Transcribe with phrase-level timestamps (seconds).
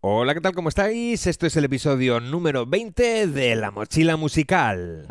[0.00, 0.54] Hola, ¿qué tal?
[0.54, 1.26] ¿Cómo estáis?
[1.26, 5.06] Esto es el episodio número 20 de La Mochila Musical.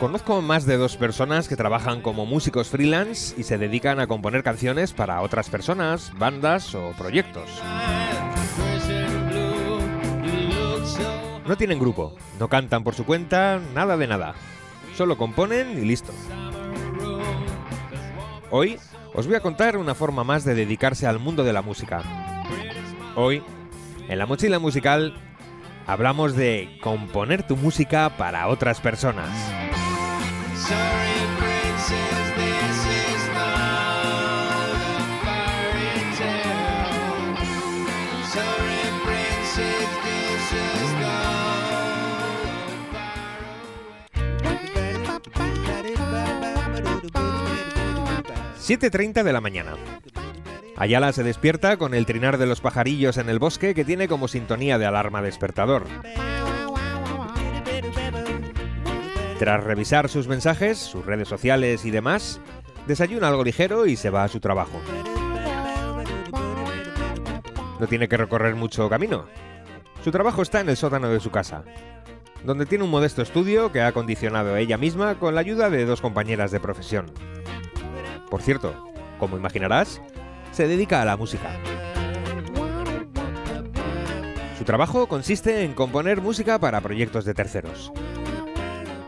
[0.00, 4.42] Conozco más de dos personas que trabajan como músicos freelance y se dedican a componer
[4.42, 7.44] canciones para otras personas, bandas o proyectos.
[11.46, 14.34] No tienen grupo, no cantan por su cuenta, nada de nada.
[14.96, 16.14] Solo componen y listo.
[18.50, 18.78] Hoy
[19.12, 22.02] os voy a contar una forma más de dedicarse al mundo de la música.
[23.16, 23.42] Hoy,
[24.08, 25.12] en la mochila musical,
[25.86, 29.59] hablamos de componer tu música para otras personas.
[48.70, 49.72] ...7.30 de la mañana.
[50.76, 54.28] Ayala se despierta con el trinar de los pajarillos en el bosque que tiene como
[54.28, 55.86] sintonía de alarma despertador.
[59.40, 62.42] Tras revisar sus mensajes, sus redes sociales y demás,
[62.86, 64.78] desayuna algo ligero y se va a su trabajo.
[67.78, 69.24] No tiene que recorrer mucho camino.
[70.04, 71.64] Su trabajo está en el sótano de su casa,
[72.44, 76.02] donde tiene un modesto estudio que ha acondicionado ella misma con la ayuda de dos
[76.02, 77.06] compañeras de profesión.
[78.28, 80.02] Por cierto, como imaginarás,
[80.52, 81.48] se dedica a la música.
[84.58, 87.90] Su trabajo consiste en componer música para proyectos de terceros.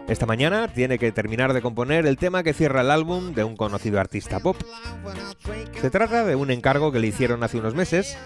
[0.08, 3.56] Esta mañana tiene que terminar de componer el tema que cierra el álbum de un
[3.56, 4.56] conocido artista pop.
[5.80, 8.18] Se trata de un encargo que le hicieron hace unos meses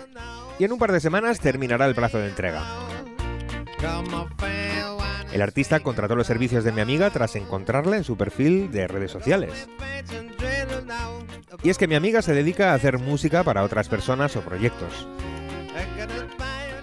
[0.58, 2.64] y en un par de semanas terminará el plazo de entrega.
[5.32, 9.10] El artista contrató los servicios de mi amiga tras encontrarla en su perfil de redes
[9.10, 9.68] sociales.
[11.62, 15.06] Y es que mi amiga se dedica a hacer música para otras personas o proyectos.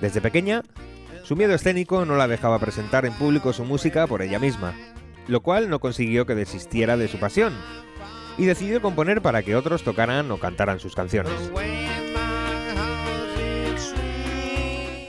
[0.01, 0.62] Desde pequeña,
[1.23, 4.73] su miedo escénico no la dejaba presentar en público su música por ella misma,
[5.28, 7.53] lo cual no consiguió que desistiera de su pasión,
[8.38, 11.34] y decidió componer para que otros tocaran o cantaran sus canciones.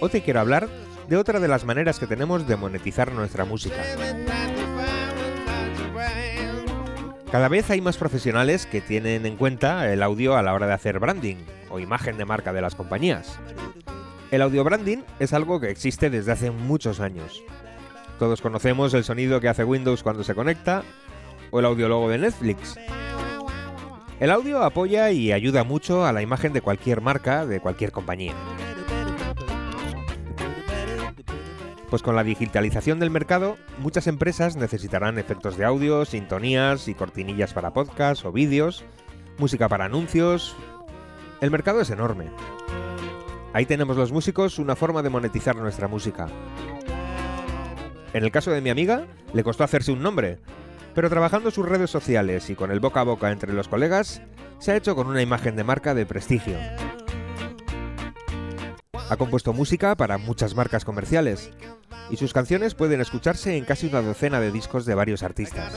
[0.01, 0.69] Hoy te quiero hablar
[1.09, 3.83] de otra de las maneras que tenemos de monetizar nuestra música.
[7.31, 10.75] Cada vez hay más profesionales que tienen en cuenta el audio a la hora de
[10.75, 11.37] hacer branding
[11.69, 13.41] o imagen de marca de las compañías.
[14.31, 17.43] El audio branding es algo que existe desde hace muchos años.
[18.25, 20.83] Todos conocemos el sonido que hace Windows cuando se conecta
[21.51, 22.75] o el audiólogo de Netflix.
[24.19, 28.33] El audio apoya y ayuda mucho a la imagen de cualquier marca, de cualquier compañía.
[31.91, 37.53] Pues con la digitalización del mercado, muchas empresas necesitarán efectos de audio, sintonías y cortinillas
[37.53, 38.87] para podcasts o vídeos,
[39.37, 40.57] música para anuncios.
[41.43, 42.31] El mercado es enorme.
[43.53, 46.27] Ahí tenemos los músicos una forma de monetizar nuestra música.
[48.15, 50.39] En el caso de mi amiga, le costó hacerse un nombre,
[50.95, 54.23] pero trabajando sus redes sociales y con el boca a boca entre los colegas,
[54.61, 56.57] se ha hecho con una imagen de marca de prestigio.
[59.11, 61.51] Ha compuesto música para muchas marcas comerciales,
[62.09, 65.75] y sus canciones pueden escucharse en casi una docena de discos de varios artistas.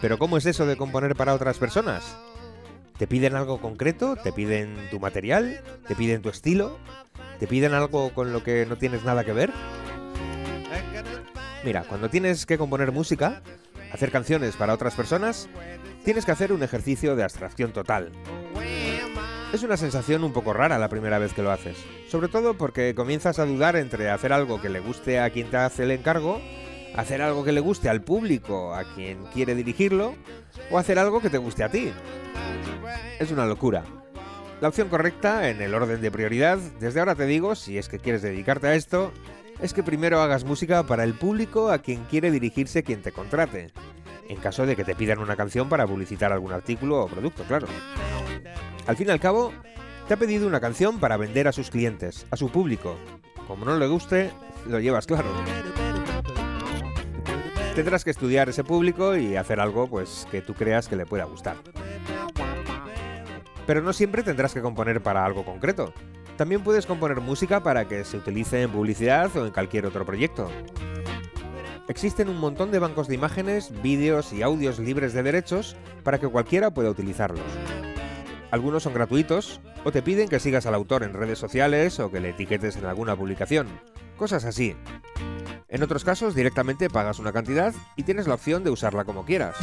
[0.00, 2.16] Pero ¿cómo es eso de componer para otras personas?
[2.98, 4.16] ¿Te piden algo concreto?
[4.16, 5.62] ¿Te piden tu material?
[5.86, 6.78] ¿Te piden tu estilo?
[7.38, 9.52] ¿Te piden algo con lo que no tienes nada que ver?
[11.64, 13.42] Mira, cuando tienes que componer música,
[13.92, 15.48] hacer canciones para otras personas,
[16.04, 18.10] tienes que hacer un ejercicio de abstracción total.
[19.52, 21.78] Es una sensación un poco rara la primera vez que lo haces,
[22.08, 25.56] sobre todo porque comienzas a dudar entre hacer algo que le guste a quien te
[25.56, 26.40] hace el encargo,
[26.94, 30.14] hacer algo que le guste al público, a quien quiere dirigirlo,
[30.70, 31.92] o hacer algo que te guste a ti.
[33.18, 33.84] Es una locura.
[34.60, 38.00] La opción correcta, en el orden de prioridad, desde ahora te digo, si es que
[38.00, 39.12] quieres dedicarte a esto,
[39.62, 43.70] es que primero hagas música para el público a quien quiere dirigirse quien te contrate,
[44.28, 47.68] en caso de que te pidan una canción para publicitar algún artículo o producto, claro.
[48.88, 49.52] Al fin y al cabo,
[50.08, 52.96] te ha pedido una canción para vender a sus clientes, a su público.
[53.46, 54.32] Como no le guste,
[54.66, 55.28] lo llevas claro.
[57.76, 61.24] Tendrás que estudiar ese público y hacer algo pues que tú creas que le pueda
[61.24, 61.54] gustar.
[63.68, 65.92] Pero no siempre tendrás que componer para algo concreto.
[66.38, 70.50] También puedes componer música para que se utilice en publicidad o en cualquier otro proyecto.
[71.86, 76.28] Existen un montón de bancos de imágenes, vídeos y audios libres de derechos para que
[76.28, 77.44] cualquiera pueda utilizarlos.
[78.50, 82.20] Algunos son gratuitos o te piden que sigas al autor en redes sociales o que
[82.20, 83.68] le etiquetes en alguna publicación.
[84.16, 84.76] Cosas así.
[85.68, 89.56] En otros casos directamente pagas una cantidad y tienes la opción de usarla como quieras.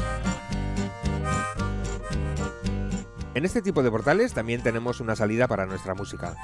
[3.35, 6.37] En este tipo de portales también tenemos una salida para nuestra música.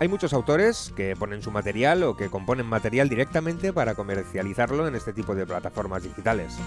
[0.00, 4.96] Hay muchos autores que ponen su material o que componen material directamente para comercializarlo en
[4.96, 6.58] este tipo de plataformas digitales.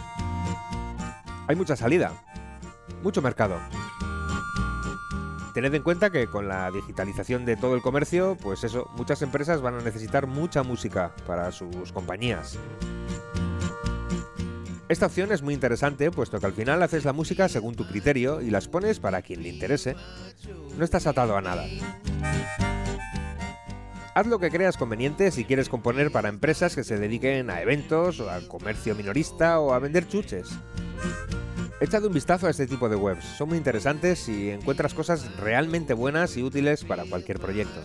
[1.46, 2.14] Hay mucha salida,
[3.04, 3.60] mucho mercado.
[5.54, 9.62] Tened en cuenta que con la digitalización de todo el comercio, pues eso, muchas empresas
[9.62, 12.58] van a necesitar mucha música para sus compañías.
[14.94, 18.42] Esta opción es muy interesante, puesto que al final haces la música según tu criterio
[18.42, 19.96] y las pones para quien le interese.
[20.78, 21.66] No estás atado a nada.
[24.14, 28.20] Haz lo que creas conveniente si quieres componer para empresas que se dediquen a eventos,
[28.20, 30.50] o al comercio minorista o a vender chuches.
[31.82, 35.96] Echad un vistazo a este tipo de webs, son muy interesantes y encuentras cosas realmente
[35.96, 37.82] buenas y útiles para cualquier proyecto.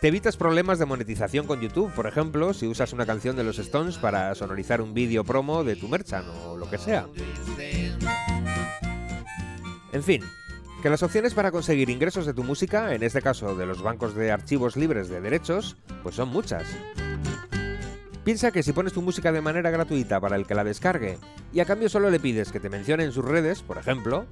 [0.00, 3.58] Te evitas problemas de monetización con YouTube, por ejemplo, si usas una canción de los
[3.58, 7.06] Stones para sonorizar un vídeo promo de tu merchan o lo que sea.
[9.92, 10.22] En fin,
[10.82, 14.14] que las opciones para conseguir ingresos de tu música, en este caso de los bancos
[14.14, 16.66] de archivos libres de derechos, pues son muchas.
[18.22, 21.16] Piensa que si pones tu música de manera gratuita para el que la descargue
[21.54, 24.26] y a cambio solo le pides que te mencione en sus redes, por ejemplo,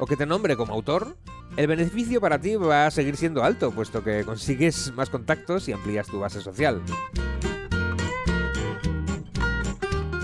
[0.00, 1.16] o que te nombre como autor,
[1.56, 5.72] el beneficio para ti va a seguir siendo alto, puesto que consigues más contactos y
[5.72, 6.82] amplías tu base social.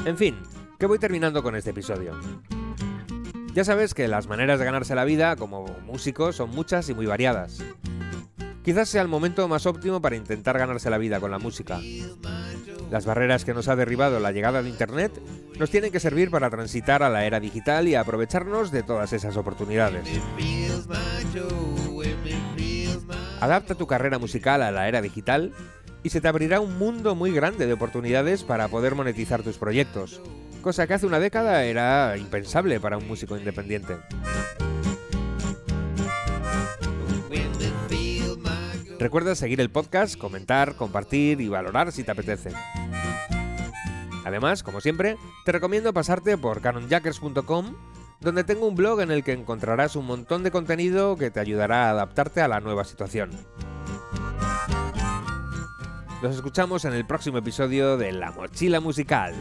[0.06, 0.38] En fin,
[0.78, 2.18] que voy terminando con este episodio.
[3.52, 7.06] Ya sabes que las maneras de ganarse la vida como músico son muchas y muy
[7.06, 7.62] variadas.
[8.64, 11.80] Quizás sea el momento más óptimo para intentar ganarse la vida con la música.
[12.90, 15.12] Las barreras que nos ha derribado la llegada de Internet
[15.58, 19.36] nos tienen que servir para transitar a la era digital y aprovecharnos de todas esas
[19.36, 20.06] oportunidades.
[23.40, 25.52] Adapta tu carrera musical a la era digital
[26.02, 30.20] y se te abrirá un mundo muy grande de oportunidades para poder monetizar tus proyectos,
[30.62, 33.96] cosa que hace una década era impensable para un músico independiente.
[39.06, 42.50] Recuerda seguir el podcast, comentar, compartir y valorar si te apetece.
[44.24, 47.76] Además, como siempre, te recomiendo pasarte por canonjackers.com,
[48.20, 51.86] donde tengo un blog en el que encontrarás un montón de contenido que te ayudará
[51.86, 53.30] a adaptarte a la nueva situación.
[56.20, 59.36] Nos escuchamos en el próximo episodio de La Mochila Musical.